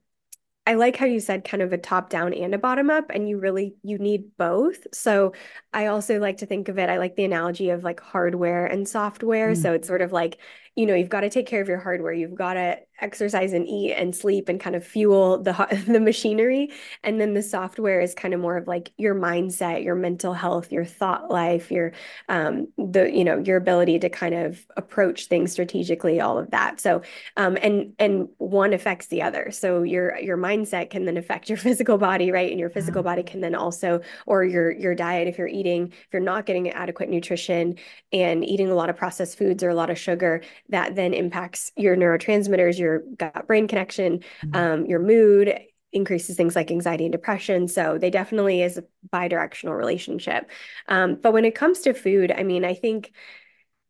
[0.66, 3.29] I like how you said kind of a top down and a bottom up and
[3.29, 4.87] you really you need both.
[4.92, 5.33] So
[5.73, 8.88] I also like to think of it I like the analogy of like hardware and
[8.88, 9.53] software.
[9.53, 9.57] Mm.
[9.57, 10.38] So it's sort of like
[10.77, 12.12] you know, you've got to take care of your hardware.
[12.12, 15.53] You've got to exercise and eat and sleep and kind of fuel the
[15.87, 16.71] the machinery.
[17.03, 20.73] And then the software is kind of more of like your mindset, your mental health,
[20.73, 21.93] your thought life, your
[22.29, 26.81] um the you know your ability to kind of approach things strategically, all of that.
[26.81, 27.03] So
[27.37, 29.51] um and and one affects the other.
[29.51, 32.51] So your your mindset can then affect your physical body, right?
[32.51, 36.09] And your physical body can then also or your your diet if you're eating if
[36.13, 37.77] you're not getting adequate nutrition
[38.13, 41.73] and eating a lot of processed foods or a lot of sugar, that then impacts
[41.77, 44.55] your neurotransmitters, your your gut brain connection, mm-hmm.
[44.55, 45.59] um, your mood,
[45.92, 47.66] increases things like anxiety and depression.
[47.66, 50.48] So they definitely is a bi-directional relationship.
[50.88, 53.12] Um, but when it comes to food, I mean, I think,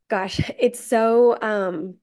[0.08, 1.96] gosh, it's so um,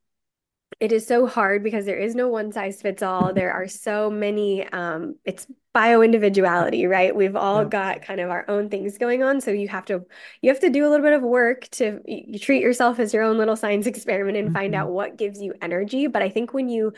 [0.80, 3.34] it is so hard because there is no one size fits all.
[3.34, 7.16] There are so many, um, it's bio individuality, right?
[7.16, 7.70] We've all yeah.
[7.70, 9.42] got kind of our own things going on.
[9.42, 10.06] So you have to,
[10.42, 13.24] you have to do a little bit of work to you treat yourself as your
[13.24, 14.56] own little science experiment and mm-hmm.
[14.56, 16.08] find out what gives you energy.
[16.08, 16.94] But I think when you,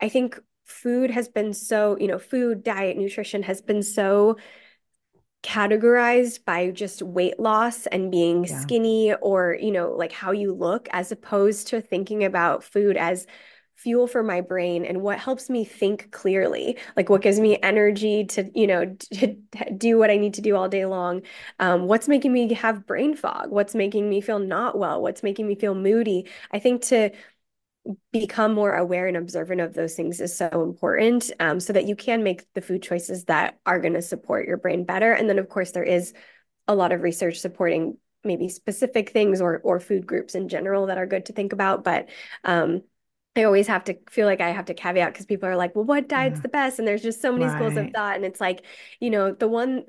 [0.00, 4.36] I think food has been so, you know, food, diet, nutrition has been so
[5.42, 8.60] categorized by just weight loss and being yeah.
[8.60, 13.26] skinny or you know like how you look as opposed to thinking about food as
[13.76, 18.24] fuel for my brain and what helps me think clearly like what gives me energy
[18.24, 19.36] to you know to
[19.76, 21.22] do what i need to do all day long.
[21.60, 23.50] Um, what's making me have brain fog?
[23.50, 25.02] What's making me feel not well?
[25.02, 26.28] What's making me feel moody?
[26.52, 27.10] I think to
[28.12, 31.96] become more aware and observant of those things is so important um, so that you
[31.96, 35.38] can make the food choices that are going to support your brain better and then
[35.38, 36.12] of course there is
[36.68, 40.98] a lot of research supporting maybe specific things or or food groups in general that
[40.98, 42.08] are good to think about but
[42.44, 42.82] um,
[43.36, 45.84] I always have to feel like I have to caveat because people are like, well,
[45.84, 46.42] what diet's yeah.
[46.42, 46.78] the best?
[46.78, 47.54] And there's just so many right.
[47.54, 48.16] schools of thought.
[48.16, 48.64] And it's like,
[48.98, 49.84] you know, the one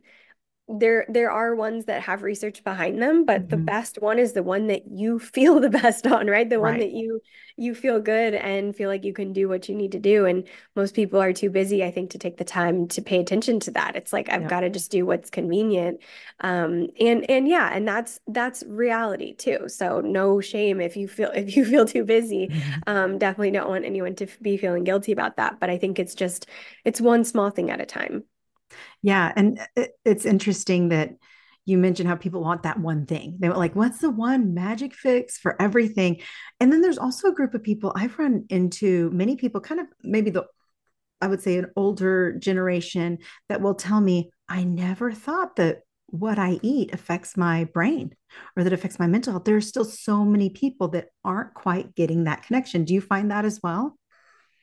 [0.67, 3.49] there there are ones that have research behind them but mm-hmm.
[3.49, 6.73] the best one is the one that you feel the best on right the one
[6.73, 6.81] right.
[6.81, 7.21] that you
[7.55, 10.45] you feel good and feel like you can do what you need to do and
[10.75, 13.71] most people are too busy i think to take the time to pay attention to
[13.71, 14.47] that it's like i've yeah.
[14.49, 16.01] got to just do what's convenient
[16.41, 21.31] um and and yeah and that's that's reality too so no shame if you feel
[21.35, 22.79] if you feel too busy mm-hmm.
[22.87, 26.13] um definitely don't want anyone to be feeling guilty about that but i think it's
[26.13, 26.45] just
[26.83, 28.23] it's one small thing at a time
[29.01, 29.31] yeah.
[29.35, 31.11] And uh, it, it's interesting that
[31.65, 33.35] you mentioned how people want that one thing.
[33.39, 36.21] They were like, what's the one magic fix for everything?
[36.59, 39.87] And then there's also a group of people I've run into, many people, kind of
[40.01, 40.45] maybe the,
[41.19, 43.17] I would say an older generation
[43.49, 48.15] that will tell me, I never thought that what I eat affects my brain
[48.55, 49.43] or that affects my mental health.
[49.43, 52.85] There are still so many people that aren't quite getting that connection.
[52.85, 53.97] Do you find that as well?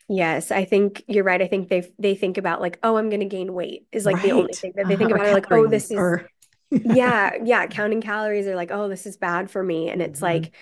[0.08, 1.40] Yes, I think you're right.
[1.40, 4.16] I think they they think about like, oh, I'm going to gain weight is like
[4.16, 4.24] right.
[4.24, 5.32] the only thing that they think uh, about.
[5.32, 6.28] Like, oh, this is or...
[6.70, 7.66] yeah, yeah.
[7.66, 10.42] Counting calories are like, oh, this is bad for me, and it's mm-hmm.
[10.42, 10.54] like,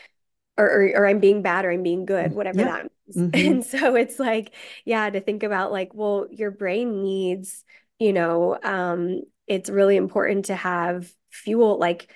[0.56, 2.64] or, or, or I'm being bad or I'm being good, whatever yeah.
[2.64, 2.88] that means.
[3.12, 3.52] Mm-hmm.
[3.52, 4.54] And so it's like,
[4.86, 7.62] yeah, to think about like, well, your brain needs,
[7.98, 12.10] you know, um, it's really important to have fuel like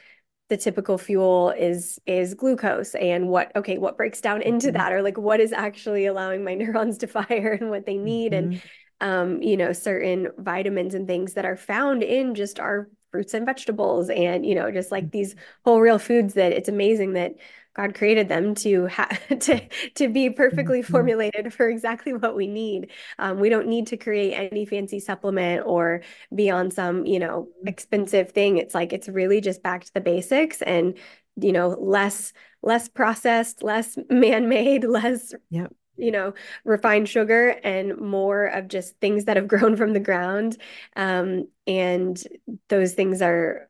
[0.49, 4.77] the typical fuel is is glucose and what okay what breaks down into mm-hmm.
[4.77, 8.33] that or like what is actually allowing my neurons to fire and what they need
[8.33, 8.53] mm-hmm.
[8.53, 8.63] and
[9.01, 13.47] um you know certain vitamins and things that are found in just our fruits and
[13.47, 17.35] vegetables and you know just like these whole real foods that it's amazing that
[17.75, 19.59] God created them to have to
[19.95, 20.93] to be perfectly mm-hmm.
[20.93, 22.91] formulated for exactly what we need.
[23.19, 26.03] Um, we don't need to create any fancy supplement or
[26.35, 27.69] be on some you know mm-hmm.
[27.69, 28.59] expensive thing.
[28.59, 30.99] It's like it's really just back to the basics and
[31.37, 37.97] you know less less processed, less man made, less yep you know, refined sugar and
[37.99, 40.57] more of just things that have grown from the ground.
[40.97, 42.23] Um, and
[42.69, 43.69] those things are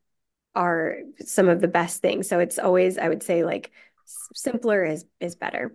[0.55, 2.29] are some of the best things.
[2.29, 3.73] So it's always, I would say, like
[4.35, 5.75] simpler is is better.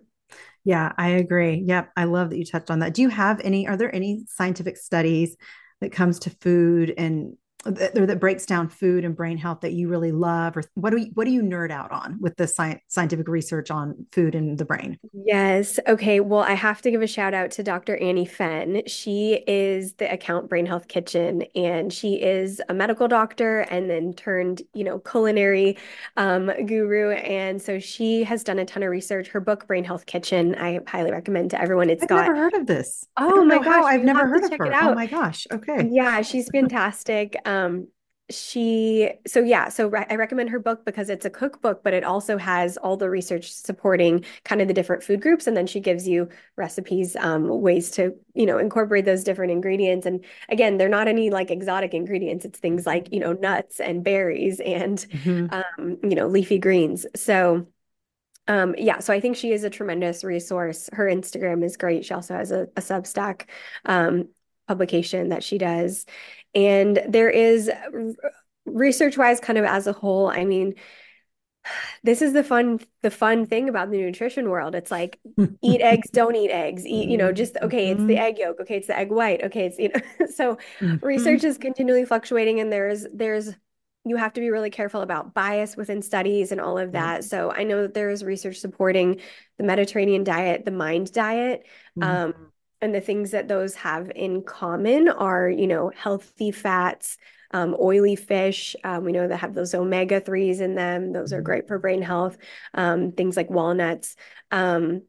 [0.64, 1.64] Yeah, I agree.
[1.66, 2.94] Yep, I love that you touched on that.
[2.94, 3.68] Do you have any?
[3.68, 5.36] Are there any scientific studies
[5.82, 9.88] that comes to food and that, that breaks down food and brain health that you
[9.88, 12.82] really love or what do you what do you nerd out on with the science,
[12.88, 14.98] scientific research on food and the brain?
[15.14, 15.80] Yes.
[15.88, 16.20] Okay.
[16.20, 18.82] Well i have to give a shout out to dr annie fenn.
[18.88, 24.14] She is the account brain health kitchen and she is a medical doctor and then
[24.14, 25.78] turned you know culinary
[26.18, 27.12] um, guru.
[27.12, 29.28] And so she has done a ton of research.
[29.28, 31.90] Her book brain health kitchen i highly recommend to everyone.
[31.90, 33.08] It's I've got never heard of this.
[33.18, 33.84] Oh my gosh.
[33.86, 34.74] I've never heard of her.
[34.74, 35.46] Oh my gosh.
[35.52, 35.88] Okay.
[35.92, 37.88] Yeah she's fantastic um,
[38.30, 42.04] she so yeah so re- i recommend her book because it's a cookbook but it
[42.04, 45.82] also has all the research supporting kind of the different food groups and then she
[45.82, 50.88] gives you recipes um, ways to you know incorporate those different ingredients and again they're
[50.88, 55.54] not any like exotic ingredients it's things like you know nuts and berries and mm-hmm.
[55.54, 57.68] um, you know leafy greens so
[58.48, 60.90] Um, yeah, so I think she is a tremendous resource.
[60.94, 62.06] Her Instagram is great.
[62.06, 63.48] She also has a, a Substack
[63.86, 64.30] um,
[64.68, 66.06] publication that she does.
[66.54, 67.70] And there is
[68.66, 70.76] research wise, kind of as a whole, I mean,
[72.04, 75.20] this is the fun the fun thing about the nutrition world it's like
[75.62, 78.24] eat eggs don't eat eggs eat you know just okay it's the mm-hmm.
[78.24, 81.06] egg yolk okay it's the egg white okay it's you know so mm-hmm.
[81.06, 83.54] research is continually fluctuating and there's there's
[84.04, 87.52] you have to be really careful about bias within studies and all of that so
[87.52, 89.20] i know that there is research supporting
[89.58, 91.66] the mediterranean diet the mind diet
[91.98, 92.04] mm-hmm.
[92.04, 92.51] um,
[92.82, 97.18] and the things that those have in common are you know healthy fats
[97.52, 98.76] um, oily fish.
[98.84, 101.14] Um, we know that have those omega 3s in them.
[101.14, 101.46] Those are mm-hmm.
[101.46, 102.38] great for brain health.
[102.74, 104.16] Um, things like walnuts.
[104.52, 105.04] Um,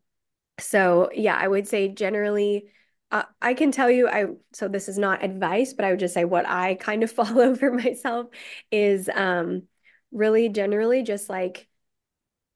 [0.59, 2.67] so, yeah, I would say generally,
[3.11, 6.15] uh, I can tell you, I so this is not advice, but I would just
[6.15, 8.29] say what I kind of follow for myself
[8.71, 9.63] is um,
[10.11, 11.69] really generally just like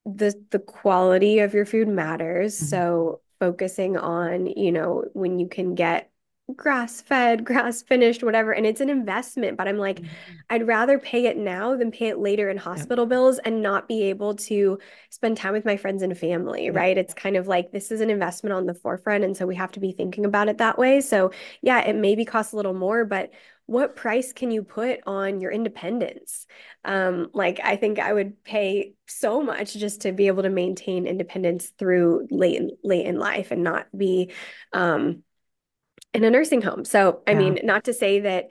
[0.05, 2.57] the the quality of your food matters.
[2.57, 2.66] Mm-hmm.
[2.66, 6.11] So focusing on, you know, when you can get
[6.54, 8.52] grass fed, grass finished, whatever.
[8.52, 10.35] And it's an investment, but I'm like, mm-hmm.
[10.48, 14.04] I'd rather pay it now than pay it later in hospital bills and not be
[14.04, 14.78] able to
[15.11, 16.96] spend time with my friends and family, right?
[16.96, 19.24] It's kind of like this is an investment on the forefront.
[19.24, 21.00] And so we have to be thinking about it that way.
[21.00, 21.32] So,
[21.62, 23.32] yeah, it maybe costs a little more, but
[23.66, 26.46] what price can you put on your independence?
[26.85, 31.09] Um, like I think I would pay so much just to be able to maintain
[31.09, 34.30] independence through late in, late in life and not be
[34.72, 35.24] um,
[36.16, 36.85] in a nursing home.
[36.85, 37.38] So, I yeah.
[37.38, 38.48] mean, not to say that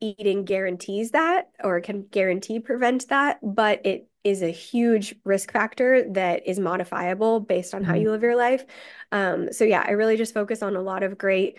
[0.00, 6.04] eating guarantees that or can guarantee prevent that, but it is a huge risk factor
[6.12, 7.90] that is modifiable based on mm-hmm.
[7.90, 8.64] how you live your life.
[9.12, 11.58] Um, so yeah, I really just focus on a lot of great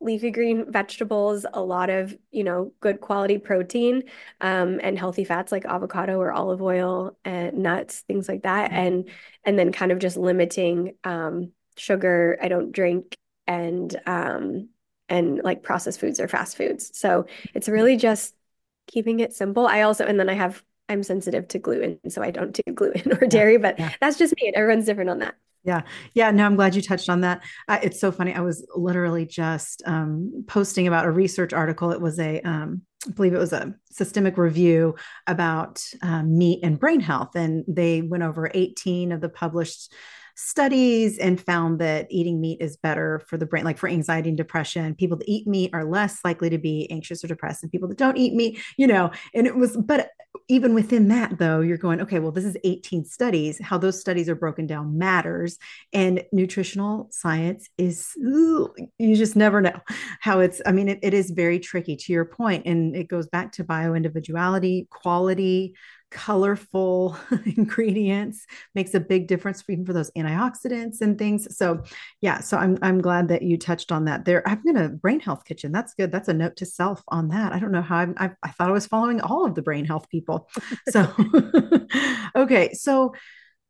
[0.00, 4.04] leafy green vegetables, a lot of, you know, good quality protein,
[4.40, 8.70] um, and healthy fats like avocado or olive oil and nuts, things like that.
[8.70, 8.80] Mm-hmm.
[8.80, 9.10] And
[9.44, 12.38] and then kind of just limiting um, sugar.
[12.40, 13.16] I don't drink
[13.48, 14.68] and um
[15.08, 16.90] and like processed foods or fast foods.
[16.96, 18.34] So it's really just
[18.86, 19.66] keeping it simple.
[19.66, 23.12] I also and then I have I'm sensitive to gluten, so I don't do gluten
[23.12, 23.92] or dairy, but yeah.
[24.00, 24.52] that's just me.
[24.54, 25.34] Everyone's different on that.
[25.64, 25.82] Yeah.
[26.14, 26.30] Yeah.
[26.30, 27.42] No, I'm glad you touched on that.
[27.66, 28.32] Uh, it's so funny.
[28.32, 31.90] I was literally just um, posting about a research article.
[31.90, 36.78] It was a, um, I believe it was a systemic review about um, meat and
[36.78, 37.36] brain health.
[37.36, 39.92] And they went over 18 of the published
[40.34, 44.38] studies and found that eating meat is better for the brain, like for anxiety and
[44.38, 44.94] depression.
[44.94, 47.98] People that eat meat are less likely to be anxious or depressed than people that
[47.98, 49.10] don't eat meat, you know.
[49.34, 50.10] And it was, but
[50.46, 53.60] even within that, though, you're going, okay, well, this is 18 studies.
[53.60, 55.58] How those studies are broken down matters.
[55.92, 59.78] And nutritional science is, you just never know
[60.20, 63.26] how it's, I mean, it, it is very tricky to your point, And it goes
[63.26, 65.74] back to bio individuality, quality,
[66.10, 67.16] colorful
[67.56, 71.56] ingredients makes a big difference for, even for those antioxidants and things.
[71.56, 71.82] So
[72.20, 74.24] yeah, so I'm I'm glad that you touched on that.
[74.24, 75.72] There, I'm gonna brain health kitchen.
[75.72, 76.10] That's good.
[76.10, 77.52] That's a note to self on that.
[77.52, 79.84] I don't know how I'm, I, I thought I was following all of the brain
[79.84, 80.48] health people.
[80.88, 81.12] So
[82.36, 83.14] okay, so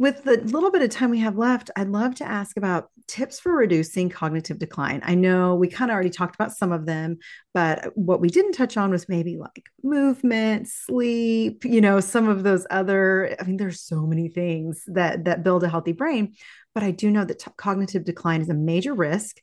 [0.01, 3.41] with the little bit of time we have left, I'd love to ask about tips
[3.41, 5.01] for reducing cognitive decline.
[5.05, 7.19] I know we kind of already talked about some of them,
[7.53, 12.45] but what we didn't touch on was maybe like movement, sleep, you know, some of
[12.45, 16.35] those other I mean there's so many things that that build a healthy brain,
[16.75, 19.39] but I do know that t- cognitive decline is a major risk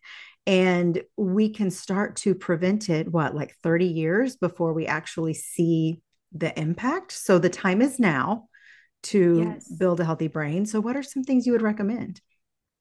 [0.48, 6.02] and we can start to prevent it what like 30 years before we actually see
[6.32, 7.12] the impact.
[7.12, 8.48] So the time is now
[9.06, 9.68] to yes.
[9.68, 10.65] build a healthy brain.
[10.65, 12.22] So, what are some things you would recommend?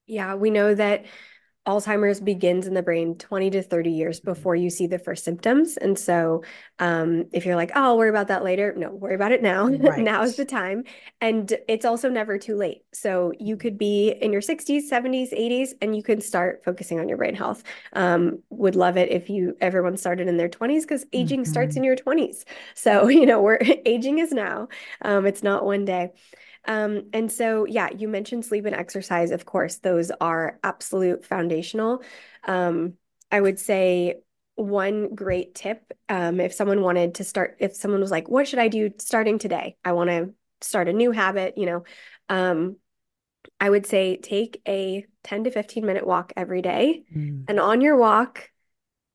[0.06, 1.06] Yeah, we know that
[1.66, 4.30] Alzheimer's begins in the brain 20 to 30 years mm-hmm.
[4.30, 5.76] before you see the first symptoms.
[5.76, 6.42] And so,
[6.78, 9.68] um, if you're like, oh, I'll worry about that later, no, worry about it now.
[9.84, 10.02] Right.
[10.02, 10.84] now is the time.
[11.20, 12.82] And it's also never too late.
[12.92, 17.08] So, you could be in your 60s, 70s, 80s, and you can start focusing on
[17.08, 17.62] your brain health.
[17.92, 21.52] Um, would love it if you everyone started in their 20s because aging mm-hmm.
[21.52, 22.44] starts in your 20s.
[22.74, 24.68] So, you know, we're aging is now,
[25.02, 26.12] um, it's not one day.
[26.66, 29.30] Um, and so, yeah, you mentioned sleep and exercise.
[29.30, 32.02] Of course, those are absolute foundational.
[32.44, 32.94] Um,
[33.30, 34.16] I would say
[34.56, 38.58] one great tip um, if someone wanted to start, if someone was like, what should
[38.58, 39.76] I do starting today?
[39.84, 41.84] I want to start a new habit, you know.
[42.28, 42.76] Um,
[43.60, 47.02] I would say take a 10 to 15 minute walk every day.
[47.14, 47.44] Mm.
[47.48, 48.50] And on your walk,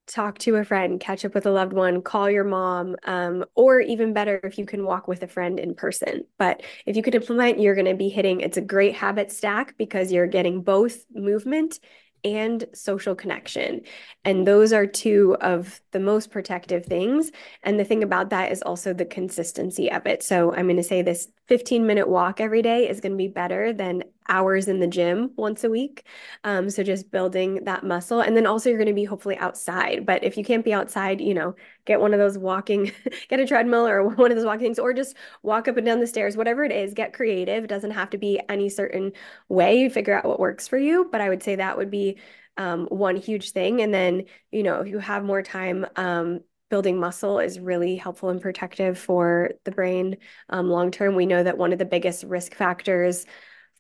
[0.10, 3.80] talk to a friend, catch up with a loved one, call your mom, um, or
[3.80, 6.26] even better if you can walk with a friend in person.
[6.38, 9.78] But if you could implement, you're going to be hitting it's a great habit stack
[9.78, 11.80] because you're getting both movement
[12.24, 13.82] and social connection.
[14.26, 17.32] And those are two of the most protective things.
[17.64, 20.24] And the thing about that is also the consistency of it.
[20.24, 23.28] So I'm going to say this 15 minute walk every day is going to be
[23.28, 26.05] better than hours in the gym once a week.
[26.43, 28.21] Um, so just building that muscle.
[28.21, 30.05] And then also you're going to be hopefully outside.
[30.05, 31.55] But if you can't be outside, you know,
[31.86, 32.91] get one of those walking,
[33.30, 35.99] get a treadmill or one of those walking things, or just walk up and down
[35.99, 37.63] the stairs, whatever it is, get creative.
[37.65, 39.11] It doesn't have to be any certain
[39.49, 39.89] way.
[39.89, 41.09] Figure out what works for you.
[41.11, 42.17] But I would say that would be
[42.57, 43.82] um, one huge thing.
[43.82, 48.30] And then, you know, if you have more time, um, building muscle is really helpful
[48.30, 50.17] and protective for the brain
[50.49, 51.15] um, long term.
[51.15, 53.25] We know that one of the biggest risk factors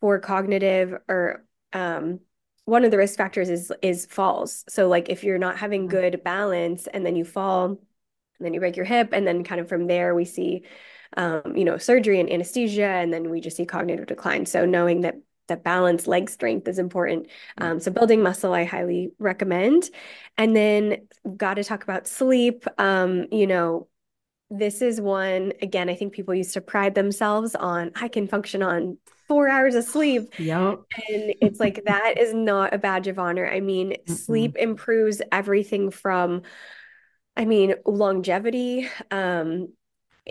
[0.01, 1.43] for cognitive or
[1.73, 2.19] um,
[2.65, 4.63] one of the risk factors is is falls.
[4.69, 5.97] So like if you're not having mm-hmm.
[5.97, 7.77] good balance and then you fall, and
[8.39, 10.63] then you break your hip, and then kind of from there we see
[11.17, 14.45] um, you know, surgery and anesthesia, and then we just see cognitive decline.
[14.45, 15.15] So knowing that
[15.49, 17.27] that balance leg strength is important
[17.59, 17.65] mm.
[17.65, 19.89] um, so building muscle i highly recommend
[20.37, 23.87] and then got to talk about sleep um, you know
[24.49, 28.63] this is one again i think people used to pride themselves on i can function
[28.63, 28.97] on
[29.27, 30.79] four hours of sleep yep.
[31.07, 35.21] and it's like that is not a badge of honor i mean mm sleep improves
[35.31, 36.41] everything from
[37.37, 39.67] i mean longevity um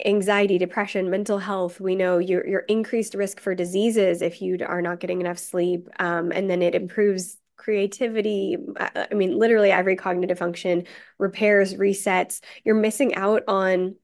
[0.04, 1.80] anxiety, depression, mental health.
[1.80, 5.88] We know your your increased risk for diseases if you are not getting enough sleep,
[5.98, 8.56] um, and then it improves creativity.
[8.78, 10.84] I mean, literally every cognitive function
[11.18, 12.40] repairs, resets.
[12.64, 13.96] You're missing out on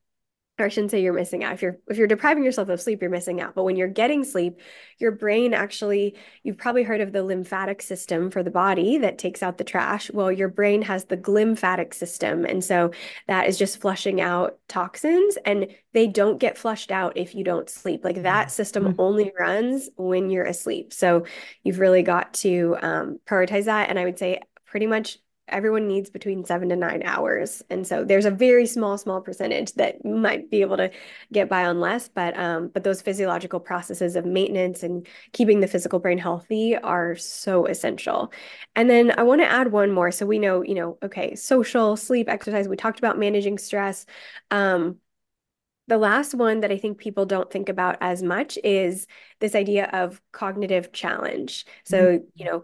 [0.58, 1.54] or I shouldn't say you're missing out.
[1.54, 3.56] If you're if you're depriving yourself of sleep, you're missing out.
[3.56, 4.60] But when you're getting sleep,
[4.98, 9.42] your brain actually, you've probably heard of the lymphatic system for the body that takes
[9.42, 10.12] out the trash.
[10.12, 12.44] Well, your brain has the glymphatic system.
[12.44, 12.92] And so
[13.26, 17.68] that is just flushing out toxins and they don't get flushed out if you don't
[17.68, 18.04] sleep.
[18.04, 19.00] Like that system mm-hmm.
[19.00, 20.92] only runs when you're asleep.
[20.92, 21.26] So
[21.64, 23.90] you've really got to um, prioritize that.
[23.90, 25.18] And I would say pretty much
[25.48, 27.62] everyone needs between seven to nine hours.
[27.68, 30.90] And so there's a very small, small percentage that might be able to
[31.32, 35.66] get by on less, but um, but those physiological processes of maintenance and keeping the
[35.66, 38.32] physical brain healthy are so essential.
[38.74, 40.10] And then I want to add one more.
[40.10, 42.68] So we know, you know, okay, social, sleep, exercise.
[42.68, 44.06] We talked about managing stress.
[44.50, 44.96] Um,
[45.86, 49.06] the last one that I think people don't think about as much is
[49.40, 51.66] this idea of cognitive challenge.
[51.84, 52.24] So, mm-hmm.
[52.34, 52.62] you know,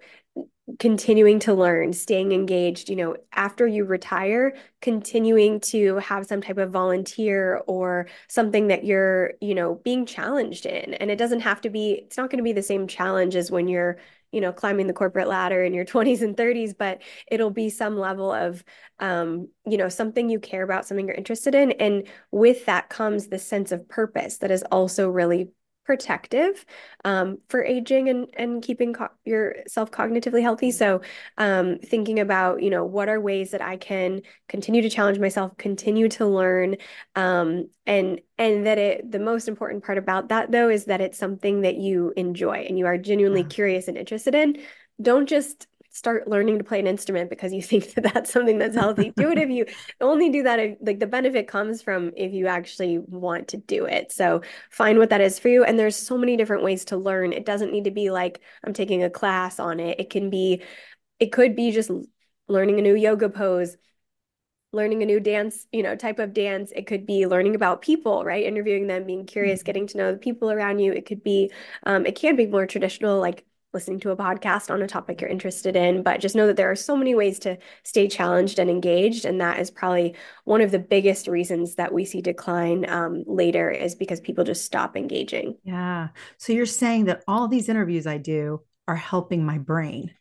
[0.78, 6.58] continuing to learn, staying engaged, you know, after you retire, continuing to have some type
[6.58, 10.94] of volunteer or something that you're, you know, being challenged in.
[10.94, 13.50] And it doesn't have to be, it's not going to be the same challenge as
[13.50, 13.98] when you're,
[14.32, 17.98] you know, climbing the corporate ladder in your 20s and 30s, but it'll be some
[17.98, 18.62] level of,
[18.98, 21.72] um, you know, something you care about, something you're interested in.
[21.72, 25.50] And with that comes the sense of purpose that is also really
[25.90, 26.64] protective
[27.04, 30.70] um, for aging and and keeping co- yourself cognitively healthy.
[30.70, 31.00] So,
[31.36, 35.56] um, thinking about you know what are ways that I can continue to challenge myself,
[35.56, 36.76] continue to learn,
[37.16, 41.18] um, and and that it the most important part about that though is that it's
[41.18, 43.48] something that you enjoy and you are genuinely yeah.
[43.48, 44.62] curious and interested in.
[45.02, 45.66] Don't just
[46.00, 49.12] start learning to play an instrument because you think that that's something that's healthy.
[49.16, 49.66] do it if you
[50.00, 50.58] only do that.
[50.58, 54.10] If, like the benefit comes from if you actually want to do it.
[54.10, 54.40] So
[54.70, 55.62] find what that is for you.
[55.62, 57.34] And there's so many different ways to learn.
[57.34, 60.00] It doesn't need to be like I'm taking a class on it.
[60.00, 60.62] It can be,
[61.18, 61.90] it could be just
[62.48, 63.76] learning a new yoga pose
[64.72, 66.72] learning a new dance, you know, type of dance.
[66.74, 68.44] It could be learning about people, right?
[68.44, 69.66] Interviewing them, being curious, mm-hmm.
[69.66, 70.92] getting to know the people around you.
[70.92, 71.50] It could be,
[71.84, 75.30] um, it can be more traditional, like listening to a podcast on a topic you're
[75.30, 78.68] interested in, but just know that there are so many ways to stay challenged and
[78.68, 79.24] engaged.
[79.24, 83.70] And that is probably one of the biggest reasons that we see decline um, later
[83.70, 85.56] is because people just stop engaging.
[85.62, 86.08] Yeah.
[86.38, 90.12] So you're saying that all these interviews I do are helping my brain.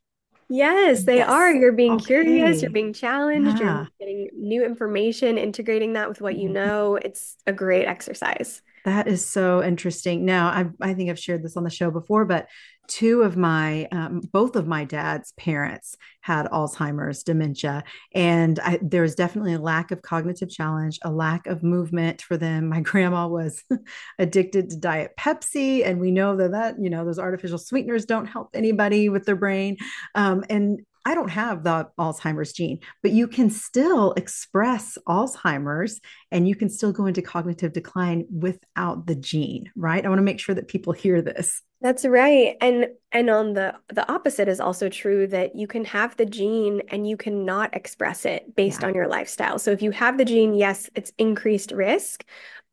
[0.51, 1.29] Yes, they yes.
[1.29, 1.53] are.
[1.53, 2.05] You're being okay.
[2.05, 3.77] curious, you're being challenged, yeah.
[3.77, 6.53] you're getting new information, integrating that with what you mm-hmm.
[6.53, 6.95] know.
[6.95, 8.63] It's a great exercise.
[8.85, 10.25] That is so interesting.
[10.25, 12.47] Now, I, I think I've shared this on the show before, but
[12.89, 17.83] two of my um, both of my dad's parents had alzheimer's dementia
[18.13, 22.35] and I, there was definitely a lack of cognitive challenge a lack of movement for
[22.35, 22.67] them.
[22.67, 23.63] My grandma was
[24.19, 28.25] addicted to diet pepsi and we know that that you know those artificial sweeteners don't
[28.25, 29.77] help anybody with their brain.
[30.15, 35.99] Um, and I don't have the Alzheimer's gene, but you can still express Alzheimer's
[36.31, 40.05] and you can still go into cognitive decline without the gene, right?
[40.05, 41.61] I want to make sure that people hear this.
[41.81, 42.57] That's right.
[42.59, 46.81] And and on the the opposite is also true that you can have the gene
[46.89, 48.89] and you cannot express it based yeah.
[48.89, 49.59] on your lifestyle.
[49.59, 52.25] So if you have the gene, yes, it's increased risk,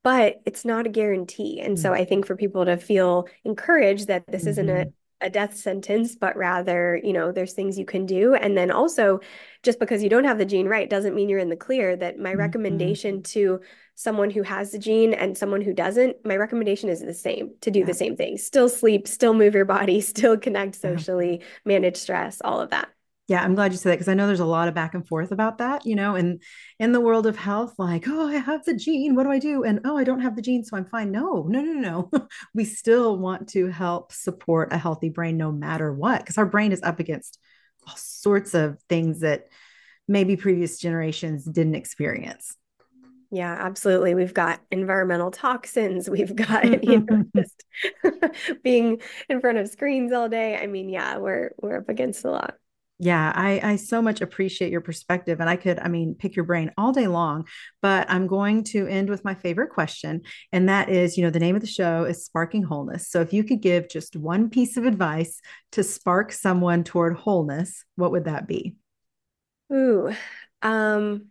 [0.02, 1.60] but it's not a guarantee.
[1.60, 1.82] And mm-hmm.
[1.82, 4.50] so I think for people to feel encouraged that this mm-hmm.
[4.50, 4.90] isn't a mm-hmm
[5.20, 8.34] a death sentence, but rather, you know, there's things you can do.
[8.34, 9.20] And then also,
[9.62, 11.96] just because you don't have the gene right doesn't mean you're in the clear.
[11.96, 12.38] That my mm-hmm.
[12.38, 13.60] recommendation to
[13.94, 17.70] someone who has the gene and someone who doesn't, my recommendation is the same to
[17.70, 17.86] do yeah.
[17.86, 18.36] the same thing.
[18.36, 21.46] Still sleep, still move your body, still connect socially, yeah.
[21.64, 22.88] manage stress, all of that.
[23.28, 25.06] Yeah, I'm glad you said that because I know there's a lot of back and
[25.06, 26.40] forth about that, you know, and
[26.78, 29.64] in the world of health, like, oh, I have the gene, what do I do?
[29.64, 31.10] And oh, I don't have the gene, so I'm fine.
[31.10, 32.28] No, no, no, no.
[32.54, 36.70] we still want to help support a healthy brain no matter what, because our brain
[36.70, 37.40] is up against
[37.86, 39.48] all sorts of things that
[40.06, 42.56] maybe previous generations didn't experience.
[43.32, 44.14] Yeah, absolutely.
[44.14, 46.08] We've got environmental toxins.
[46.08, 47.64] We've got, you know, just
[48.62, 50.56] being in front of screens all day.
[50.56, 52.54] I mean, yeah, we're we're up against a lot.
[52.98, 55.38] Yeah, I, I so much appreciate your perspective.
[55.40, 57.46] And I could, I mean, pick your brain all day long,
[57.82, 60.22] but I'm going to end with my favorite question.
[60.50, 63.10] And that is, you know, the name of the show is Sparking Wholeness.
[63.10, 65.40] So if you could give just one piece of advice
[65.72, 68.76] to spark someone toward wholeness, what would that be?
[69.70, 70.10] Ooh,
[70.62, 71.26] um,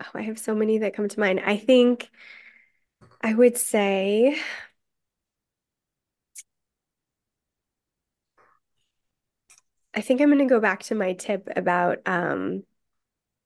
[0.00, 1.40] oh, I have so many that come to mind.
[1.44, 2.08] I think
[3.22, 4.38] I would say
[9.94, 12.64] I think I'm going to go back to my tip about um,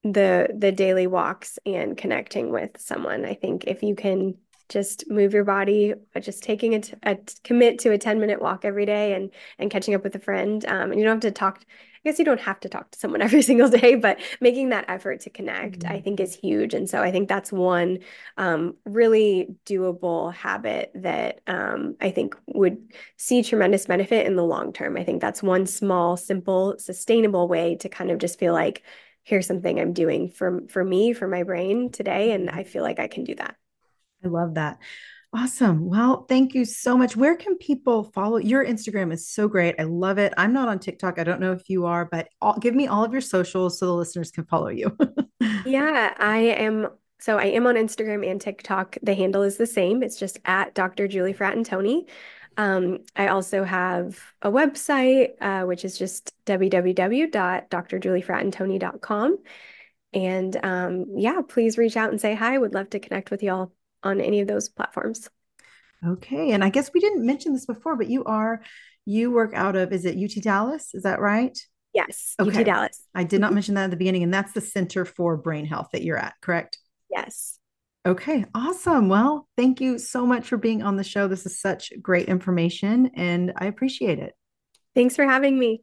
[0.03, 3.25] the the daily walks and connecting with someone.
[3.25, 4.35] I think if you can
[4.69, 9.13] just move your body, just taking a, commit to a 10 minute walk every day
[9.13, 10.65] and and catching up with a friend.
[10.67, 11.65] Um, and you don't have to talk
[12.05, 15.21] guess you don't have to talk to someone every single day, but making that effort
[15.21, 15.93] to connect, mm-hmm.
[15.93, 16.75] I think, is huge.
[16.75, 17.99] And so I think that's one
[18.37, 24.73] um, really doable habit that um, I think would see tremendous benefit in the long
[24.73, 24.97] term.
[24.97, 28.83] I think that's one small, simple, sustainable way to kind of just feel like,
[29.25, 32.59] here's something I'm doing for for me, for my brain today, and mm-hmm.
[32.59, 33.57] I feel like I can do that.
[34.25, 34.79] I love that.
[35.35, 35.87] Awesome.
[35.87, 37.17] Well, thank you so much.
[37.17, 38.37] Where can people follow?
[38.37, 39.75] Your Instagram is so great.
[39.79, 40.35] I love it.
[40.37, 41.19] I'm not on TikTok.
[41.19, 43.87] I don't know if you are, but all, give me all of your socials so
[43.87, 44.95] the listeners can follow you.
[45.65, 46.89] yeah, I am.
[47.19, 48.99] So I am on Instagram and TikTok.
[49.03, 50.03] The handle is the same.
[50.03, 51.09] It's just at Dr.
[51.09, 52.11] Julie Fratantoni.
[52.59, 59.39] Um, I also have a website, uh, which is just www.drjuliefratantoni.com.
[60.13, 62.59] And um, yeah, please reach out and say hi.
[62.59, 63.73] Would love to connect with y'all
[64.03, 65.29] on any of those platforms.
[66.07, 66.51] Okay.
[66.53, 68.63] And I guess we didn't mention this before, but you are,
[69.05, 70.95] you work out of, is it UT Dallas?
[70.95, 71.57] Is that right?
[71.95, 72.61] Yes, okay.
[72.61, 73.03] UT Dallas.
[73.15, 73.55] I did not mm-hmm.
[73.55, 76.35] mention that at the beginning, and that's the Center for Brain Health that you're at,
[76.41, 76.79] correct?
[77.11, 77.59] Yes.
[78.07, 79.09] Okay, awesome.
[79.09, 81.29] Well, thank you so much for being on the show.
[81.29, 84.35] This is such great information, and I appreciate it.
[84.95, 85.83] Thanks for having me.